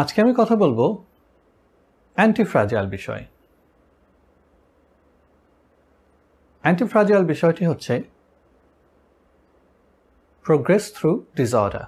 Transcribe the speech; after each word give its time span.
আজকে 0.00 0.18
আমি 0.24 0.32
কথা 0.40 0.54
বলব 0.64 0.80
অ্যান্টিফ্রাজাইল 2.16 2.86
বিষয়। 2.96 3.22
অ্যান্টিফ্রাজাইল 6.64 7.24
বিষয়টি 7.32 7.62
হচ্ছে 7.70 7.94
প্রোগ্রেস 10.46 10.84
থ্রু 10.96 11.10
ডিসঅর্ডার 11.36 11.86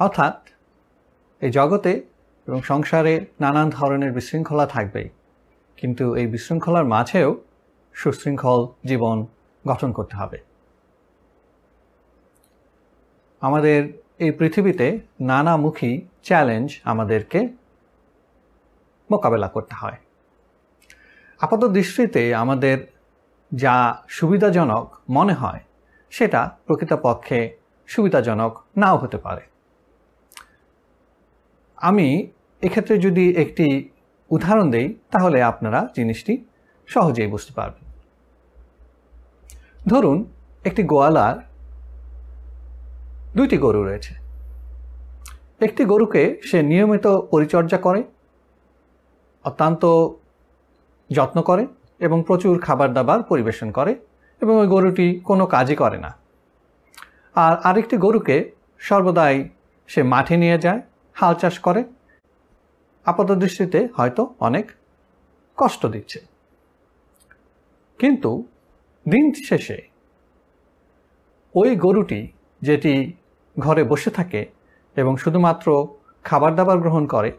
অর্থাৎ 0.00 0.36
এই 1.42 1.50
জগতে 1.58 1.92
এবং 2.46 2.60
সংসারে 2.62 3.14
নানান 3.40 3.68
ধরনের 3.70 4.12
বিশৃঙ্খলা 4.12 4.66
থাকবেই, 4.66 5.08
কিন্তু 5.78 6.04
এই 6.20 6.26
বিশৃঙ্খলার 6.26 6.86
মাঝেও 6.94 7.30
সুশৃঙ্খল 7.94 8.60
জীবন 8.84 9.16
গঠন 9.64 9.90
করতে 9.92 10.14
হবে। 10.16 10.38
আমাদের 13.42 14.03
এই 14.18 14.30
পৃথিবীতে 14.30 14.98
নানামুখী 15.20 16.00
চ্যালেঞ্জ 16.22 16.80
আমাদেরকে 16.84 17.48
মোকাবেলা 19.10 19.48
করতে 19.48 19.74
হয়। 19.74 19.96
আপাত 21.40 21.64
দৃষ্টিতে 21.64 22.34
আমাদের 22.34 22.78
যা 23.54 24.02
সুবিধাজনক 24.08 24.96
মনে 25.10 25.32
হয়, 25.32 25.60
সেটা 26.10 26.56
প্রকৃতপক্ষে 26.66 27.58
সুবিধাজনক 27.86 28.62
নাও 28.76 28.96
হতে 28.96 29.16
পারে। 29.16 29.40
আমি 31.76 32.32
এক্ষেত্রে 32.62 32.98
যদি 32.98 33.34
একটি 33.34 33.90
উদাহরণ 34.30 34.70
দেই, 34.70 34.94
তাহলে 35.10 35.42
আপনারা 35.42 35.88
জিনিসটি 35.96 36.44
সহজেই 36.86 37.26
বুঝতে 37.26 37.52
পারবেন। 37.52 37.84
ধরুন, 39.86 40.32
একটি 40.64 40.82
গোয়ালার 40.82 41.53
দুইটি 43.36 43.56
গরু 43.58 43.84
রয়েছে। 43.84 44.14
একটি 45.60 45.84
গরুকে 45.84 46.40
সে 46.44 46.62
নিয়মিত 46.62 47.06
পরিচর্যা 47.06 47.78
করে, 47.78 48.04
অত্যন্ত 49.44 49.84
যত্ন 51.10 51.42
করে 51.42 51.66
এবং 51.98 52.24
প্রচুর 52.26 52.60
খাবার 52.60 52.92
দাবার 52.92 53.22
পরিবেশন 53.22 53.70
করে 53.70 53.96
এবং 54.40 54.54
ওই 54.56 54.66
গরুটি 54.66 55.20
কোনো 55.24 55.46
কাজই 55.46 55.74
করে 55.74 55.98
না। 55.98 56.16
আর 57.34 57.56
আরেকটি 57.56 57.96
গরুকে 57.96 58.52
সর্বদাই 58.78 59.48
সে 59.86 60.02
মাঠে 60.02 60.36
নিয়ে 60.36 60.58
যায়, 60.58 60.80
হাল 61.14 61.34
চাষ 61.34 61.58
করে। 61.58 61.84
আপাত 63.04 63.32
দৃষ্টিতে 63.32 63.88
হয়তো 63.94 64.34
অনেক 64.40 64.70
কষ্ট 65.56 65.86
দিচ্ছে। 65.86 66.20
কিন্তু 67.98 68.46
দিন 69.08 69.32
শেষে 69.32 69.82
ওই 71.54 71.76
গরুটি 71.76 72.32
যেটি 72.62 73.12
ঘরে 73.58 73.84
বসে 73.84 74.10
থাকে 74.10 74.46
এবং 74.96 75.16
শুধুমাত্র 75.16 75.88
খাবার 76.24 76.54
দাবার 76.54 76.78
গ্রহণ 76.78 77.06
করে, 77.06 77.32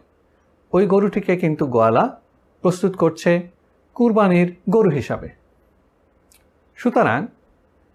ওই 0.72 0.86
গরুটিকে 0.86 1.36
কিন্তু 1.36 1.66
গোয়ালা 1.66 2.20
প্রস্তুত 2.62 2.96
করছে 2.96 3.50
কুরবানির 3.94 4.56
গরু 4.70 4.90
হিসাবে। 4.90 5.28
সুতরাং 6.76 7.26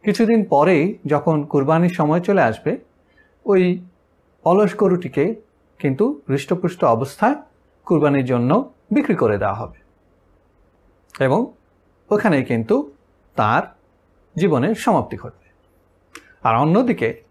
কিছুদিন 0.04 0.46
পরেই 0.46 0.98
যখন 1.06 1.44
কুরবানির 1.44 1.90
সময় 1.90 2.20
চলে 2.20 2.42
আসবে, 2.42 2.80
ওই 3.46 3.86
অলস 4.44 4.76
গরুটিকে 4.76 5.36
কিন্তু 5.80 6.22
হৃষ্টপুষ্ট 6.30 6.84
অবস্থায় 6.84 7.36
কুরবানির 7.86 8.26
জন্য 8.26 8.74
বিক্রি 8.92 9.16
করে 9.16 9.38
দেওয়া 9.38 9.54
হবে 9.54 9.80
এবং 11.20 11.54
ওখানেই 12.10 12.44
কিন্তু 12.44 12.96
তার 13.36 13.64
জীবনের 14.36 14.76
সমাপ্তি 14.76 15.18
ঘটবে। 15.18 15.48
আর 16.44 16.56
অন্যদিকে 16.56 17.31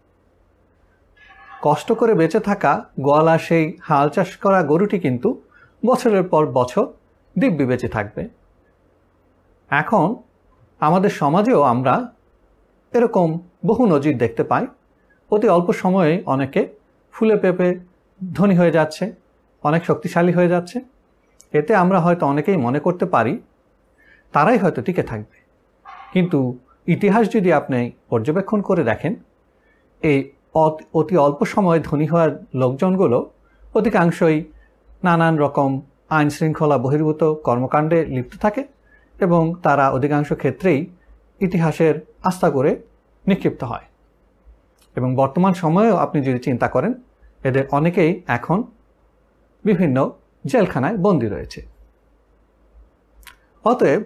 কষ্ট 1.61 1.89
করে 1.91 2.13
বেঁচে 2.13 2.39
থাকা 2.39 2.71
গোয়ালা 2.99 3.35
সেই 3.37 3.65
হাল 3.81 4.07
চাষ 4.09 4.29
করা 4.37 4.59
গরুটি 4.63 4.99
কিন্তু 4.99 5.29
বছরের 5.85 6.23
পর 6.23 6.43
বছর 6.59 6.85
দিব্যি 7.37 7.65
বেঁচে 7.65 7.87
থাকবে। 7.87 8.29
এখন 9.71 10.15
আমাদের 10.79 11.11
সমাজেও 11.21 11.61
আমরা 11.61 11.93
এরকম 12.93 13.27
বহু 13.65 13.83
নজির 13.85 14.17
দেখতে 14.17 14.43
পাই। 14.43 14.67
অতি 15.31 15.47
অল্প 15.49 15.67
সময়ে 15.73 16.13
অনেকে 16.25 16.61
ফুলে 17.13 17.35
পেঁপে 17.37 17.67
ধনী 18.33 18.55
হয়ে 18.55 18.71
যাচ্ছে, 18.71 19.05
অনেক 19.63 19.81
শক্তিশালী 19.85 20.31
হয়ে 20.33 20.47
যাচ্ছে। 20.47 20.77
এতে 21.53 21.71
আমরা 21.75 21.99
হয়তো 21.99 22.23
অনেকেই 22.25 22.57
মনে 22.57 22.79
করতে 22.79 23.05
পারি, 23.05 23.33
তারাই 24.33 24.57
হয়তো 24.57 24.79
টিকে 24.81 25.03
থাকবে। 25.03 25.37
কিন্তু 26.13 26.39
ইতিহাস 26.87 27.25
যদি 27.35 27.49
আপনি 27.53 27.79
পর্যবেক্ষণ 28.09 28.61
করে 28.61 28.83
দেখেন, 28.83 29.13
এই 30.01 30.17
অতি 30.53 31.17
অল্প 31.17 31.45
সময় 31.45 31.79
ধনী 31.79 32.05
হওয়ার 32.05 32.45
লোকজনগুলো 32.55 33.31
অধিকাংশই 33.73 34.43
নানান 35.03 35.37
রকম 35.37 35.81
আইন 36.09 36.29
শৃঙ্খলা 36.29 36.77
বহির্ভূত 36.77 37.23
কর্মকাণ্ডে 37.23 38.05
লিপ্ত 38.05 38.37
থাকে 38.37 38.67
এবং 39.19 39.53
তারা 39.63 39.89
অধিকাংশ 39.89 40.33
ক্ষেত্রেই 40.33 40.87
ইতিহাসের 41.39 42.05
আস্থা 42.23 42.49
করে 42.49 42.81
নিক্ষিপ্ত 43.27 43.63
হয়। 43.63 43.85
এবং 44.95 45.15
বর্তমান 45.15 45.53
সময়েও 45.53 45.95
আপনি 45.95 46.21
যদি 46.21 46.39
চিন্তা 46.39 46.67
করেন, 46.67 46.93
এদের 47.43 47.65
অনেকেই 47.71 48.21
এখন 48.27 48.63
বিভিন্ন 49.65 50.11
জেলখানায় 50.45 50.97
বন্দী 50.97 51.27
রয়েছে। 51.27 51.65
অতএব 53.63 54.01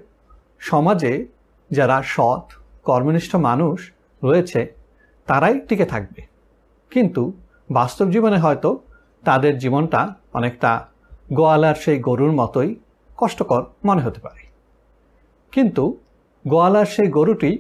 সমাজে 0.59 1.27
যারা 1.71 2.03
সৎ, 2.05 2.53
কর্মনিষ্ঠ 2.83 3.35
মানুষ 3.35 3.91
রয়েছে, 4.23 4.73
তারাই 5.25 5.59
টিকে 5.59 5.85
থাকবে। 5.85 6.34
কিন্তু 6.91 7.23
বাস্তব 7.69 8.07
জীবনে 8.09 8.37
হয়তো 8.37 8.69
তাদের 9.23 9.53
জীবনটা 9.57 10.01
অনেকটা 10.33 10.71
গোয়ালার 11.33 11.75
সেই 11.75 11.97
গরুর 11.99 12.31
মতোই 12.31 12.69
কষ্টকর 13.17 13.63
মনে 13.85 14.01
হতে 14.01 14.19
পারে। 14.19 14.41
কিন্তু 15.51 15.83
গোয়ালার 16.45 16.85
সেই 16.85 17.07
গরুটি 17.07 17.51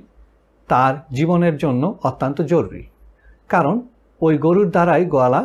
তার 0.67 0.93
জীবনের 1.15 1.55
জন্য 1.57 1.83
অত্যন্ত 2.03 2.37
জরুরি। 2.41 2.83
কারণ 3.49 3.75
ওই 4.21 4.35
গরুর 4.37 4.67
দ্বারাই 4.69 5.03
গোয়ালা 5.05 5.41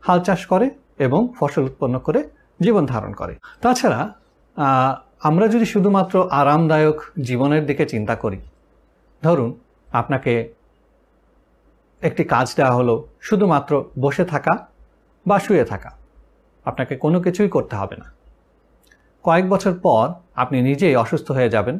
হাল 0.00 0.18
চাষ 0.22 0.40
করে 0.46 0.66
এবং 0.98 1.20
ফসল 1.38 1.62
উৎপন্ন 1.62 1.96
করে 1.98 2.20
জীবন 2.60 2.84
ধারণ 2.86 3.12
করে। 3.12 3.34
তাছাড়া 3.62 4.00
আমরা 5.28 5.46
যদি 5.48 5.64
শুধুমাত্র 5.64 6.14
আরামদায়ক 6.30 6.98
জীবনের 7.22 7.62
দিকে 7.66 7.84
চিন্তা 7.86 8.14
করি, 8.14 8.40
ধরুন 9.22 9.50
আপনাকে 9.92 10.32
একটি 12.02 12.24
কাজ 12.24 12.54
দেওয়া 12.56 12.72
হলো 12.72 13.08
শুধুমাত্র 13.20 13.84
বসে 14.00 14.24
থাকা 14.24 14.66
বা 15.26 15.38
শুয়ে 15.38 15.64
থাকা। 15.64 15.90
আপনাকে 16.64 16.96
কোনো 16.96 17.20
কিছুই 17.20 17.48
করতে 17.48 17.76
হবে 17.76 17.96
না। 17.96 18.12
কয়েক 19.22 19.48
বছর 19.48 19.74
পর 19.74 20.12
আপনি 20.34 20.62
নিজেই 20.62 20.96
অসুস্থ 20.96 21.30
হয়ে 21.30 21.50
যাবেন। 21.50 21.78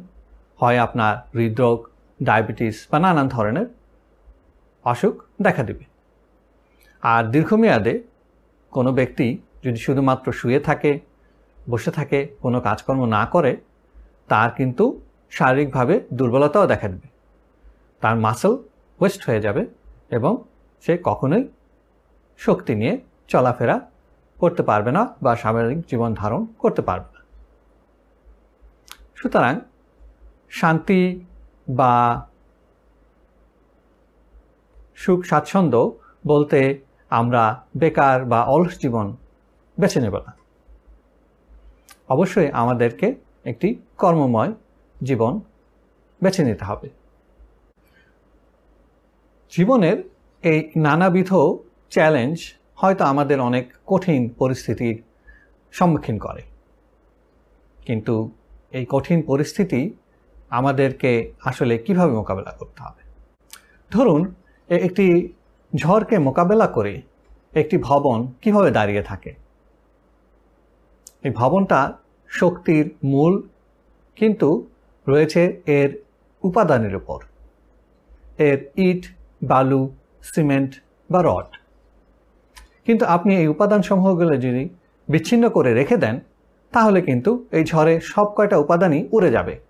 হয় 0.57 0.79
আপনার 0.79 1.39
হৃদরোগ, 1.39 1.89
ডায়াবেটিস 2.23 2.87
বা 2.91 2.99
নানান 2.99 3.29
ধরনের 3.29 3.67
অসুখ 4.85 5.23
দেখা 5.43 5.63
দেবে। 5.63 5.85
আর 7.03 7.25
দীর্ঘমেয়াদে 7.25 8.03
কোনো 8.71 8.93
ব্যক্তি 8.93 9.39
যদি 9.65 9.77
শুধুমাত্র 9.77 10.33
শুয়ে 10.33 10.61
থাকে, 10.61 11.01
বসে 11.71 11.91
থাকে, 11.91 12.29
কোনো 12.43 12.61
কাজকর্ম 12.61 13.05
না 13.05 13.27
করে, 13.27 13.57
তার 14.29 14.51
কিন্তু 14.51 15.01
শারীরিকভাবে 15.31 16.01
দুর্বলতাও 16.15 16.67
দেখা 16.67 16.89
দেবে। 16.89 17.09
তার 18.01 18.17
মাসেল 18.17 18.51
ওয়েস্ট 18.51 19.27
হয়ে 19.27 19.41
যাবে। 19.41 19.80
এবং 20.11 20.45
সে 20.81 20.99
কখনোই 21.05 21.49
শক্তি 22.39 22.75
নিয়ে 22.75 23.01
চলাফেরা 23.29 23.91
করতে 24.39 24.63
পারবে 24.63 24.93
না 24.93 25.17
বা 25.23 25.37
স্বাভাবিক 25.37 25.79
জীবন 25.87 26.15
ধারণ 26.15 26.47
করতে 26.59 26.83
পারবে 26.83 27.09
না। 27.15 27.21
সুতরাং 29.15 29.61
শান্তি 30.51 31.27
বা 31.71 31.93
সুখ 34.95 35.25
স্বাচ্ছন্দ্য 35.25 35.99
বলতে 36.27 36.81
আমরা 37.11 37.65
বেকার 37.77 38.25
বা 38.25 38.45
অলস 38.45 38.79
জীবন 38.79 39.17
বেছে 39.81 40.01
নেব 40.01 40.17
না। 40.17 40.33
অবশ্যই 42.09 42.51
আমাদেরকে 42.51 43.15
একটি 43.45 43.69
কর্মময় 43.99 44.53
জীবন 45.03 45.41
বেছে 46.23 46.45
নিতে 46.45 46.65
হবে। 46.65 47.00
জীবনের 49.53 49.99
এই 50.45 50.59
নানাবিধ 50.77 51.31
চ্যালেঞ্জ 51.91 52.37
হয়তো 52.77 53.05
আমাদের 53.05 53.41
অনেক 53.41 53.65
কঠিন 53.87 54.29
পরিস্থিতির 54.29 54.97
সম্মুখীন 55.73 56.19
করে। 56.19 56.43
কিন্তু 57.87 58.15
এই 58.73 58.87
কঠিন 58.89 59.23
পরিস্থিতি 59.23 59.81
আমাদেরকে 60.51 61.33
আসলে 61.45 61.79
কীভাবে 61.79 62.13
মোকাবেলা 62.13 62.53
করতে 62.59 62.81
হবে? 62.83 63.03
ধরুন 63.91 64.35
একটি 64.69 65.07
ঝড়কে 65.77 66.17
মোকাবেলা 66.19 66.67
করে 66.67 67.03
একটি 67.55 67.77
ভবন 67.79 68.19
কীভাবে 68.43 68.71
দাঁড়িয়ে 68.71 69.03
থাকে? 69.03 69.35
এই 71.25 71.31
ভবনটা 71.31 71.81
শক্তির 72.29 72.91
মূল, 73.05 73.35
কিন্তু 74.17 74.49
রয়েছে 75.07 75.63
এর 75.67 75.91
উপাদানের 76.45 76.95
উপর। 76.97 77.19
এর 78.39 78.59
ইট 78.77 79.03
বালু, 79.43 79.83
সিমেন্ট 80.23 80.75
বা 81.11 81.21
রড। 81.23 81.49
কিন্তু 82.87 83.05
আপনি 83.05 83.37
এই 83.37 83.49
উপাদানসমূহগুলো 83.49 84.37
যদি 84.37 84.69
বিচ্ছিন্ন 85.09 85.49
করে 85.49 85.75
রেখে 85.75 85.97
দেন, 85.97 86.21
তাহলে 86.73 87.03
কিন্তু 87.03 87.47
এই 87.53 87.65
ঝড়ে 87.65 88.01
সব 88.01 88.27
কয়টা 88.37 88.57
উপাদানই 88.57 89.09
উড়ে 89.13 89.31
যাবে। 89.31 89.61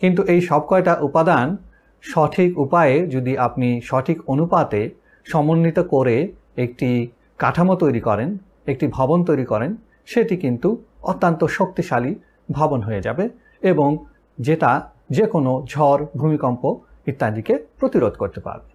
কিন্তু 0.00 0.22
এই 0.22 0.40
সব 0.40 0.62
কয়টা 0.66 0.98
উপাদান 1.00 1.56
সঠিক 2.02 2.58
উপায়ে 2.58 3.06
যদি 3.06 3.38
আপনি 3.38 3.80
সঠিক 3.84 4.18
অনুপাতে 4.26 4.90
সমন্বিত 5.24 5.78
করে 5.78 6.32
একটি 6.56 7.08
কাঠামো 7.38 7.74
তৈরি 7.74 8.00
করেন, 8.00 8.38
একটি 8.66 8.86
ভবন 8.86 9.24
তৈরি 9.24 9.44
করেন, 9.44 9.76
সেটি 10.06 10.36
কিন্তু 10.36 10.84
অত্যন্ত 11.02 11.44
শক্তিশালী 11.44 12.14
ভবন 12.52 12.80
হয়ে 12.82 13.00
যাবে 13.00 13.28
এবং 13.62 14.06
যেটা 14.38 14.90
যে 15.10 15.26
কোনো 15.26 15.66
ঝড়, 15.68 16.06
ভূমিকম্প 16.16 16.62
ইত্যাদিকে 17.06 17.66
প্রতিরোধ 17.80 18.12
করতে 18.12 18.40
পারবে। 18.40 18.70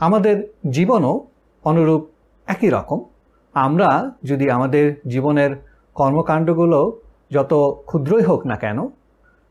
আমাদের 0.00 0.48
জীবনও 0.70 1.26
অনুরূপ 1.64 2.08
একই 2.46 2.70
রকম। 2.70 3.04
আমরা 3.52 4.10
যদি 4.24 4.50
আমাদের 4.50 5.00
জীবনের 5.06 5.56
কর্মকাণ্ডগুলো 5.94 7.00
যত 7.30 7.82
ক্ষুদ্রই 7.86 8.22
হোক 8.22 8.46
না 8.46 8.56
কেন, 8.56 8.88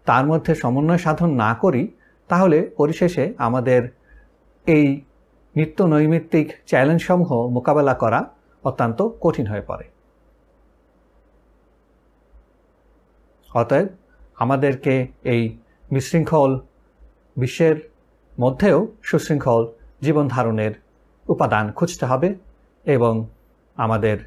তার 0.05 0.25
মধ্যে 0.25 0.55
সমন্বয় 0.55 0.97
সাধন 0.97 1.29
না 1.33 1.53
করি, 1.53 1.91
তাহলে 2.27 2.69
পরিশেষে 2.77 3.33
আমাদের 3.37 3.89
এই 4.67 5.01
নিত্য 5.55 5.83
নৈমিত্তিক 5.83 6.53
চ্যালেঞ্জসমূহ 6.65 7.47
মোকাবেলা 7.47 7.93
করা 7.93 8.29
অত্যন্ত 8.63 9.09
কঠিন 9.21 9.47
হয়ে 9.47 9.61
পড়ে। 9.61 9.89
অতএব 13.55 13.87
আমাদেরকে 14.35 15.07
এই 15.23 15.57
বিশৃঙ্খল 15.91 16.59
বিশ্বের 17.37 17.75
মধ্যেও 18.39 18.87
সুশৃঙ্খল 19.03 19.63
জীবন 20.01 20.27
ধারণের 20.27 20.73
উপাদান 21.29 21.71
খুঁজতে 21.71 22.05
হবে 22.05 22.35
এবং 22.85 23.13
আমাদের 23.77 24.17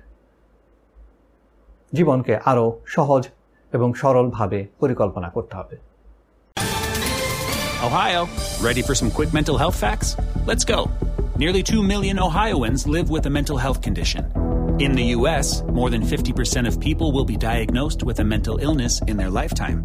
জীবনকে 1.95 2.35
আরও 2.45 2.81
সহজ 2.87 3.23
এবং 3.73 3.95
সরলভাবে 3.95 4.67
পরিকল্পনা 4.81 5.29
করতে 5.29 5.55
হবে 5.56 5.77
Ohio, 7.85 8.23
ready 8.62 8.83
for 8.83 8.95
some 8.95 9.11
quick 9.11 9.31
mental 9.35 9.56
health 9.59 9.77
facts? 9.77 10.17
Let's 10.47 10.65
go. 10.65 10.89
Nearly 11.37 11.62
2 11.62 11.83
million 11.83 12.19
Ohioans 12.19 12.87
live 12.87 13.11
with 13.11 13.27
a 13.27 13.31
mental 13.31 13.59
health 13.59 13.83
condition. 13.83 14.23
In 14.81 14.93
the 14.93 15.06
U.S., 15.19 15.62
more 15.79 15.91
than 15.91 16.03
50% 16.03 16.67
of 16.67 16.81
people 16.81 17.12
will 17.12 17.27
be 17.27 17.37
diagnosed 17.37 18.03
with 18.03 18.21
a 18.21 18.25
mental 18.25 18.56
illness 18.59 19.03
in 19.03 19.17
their 19.17 19.29
lifetime. 19.29 19.85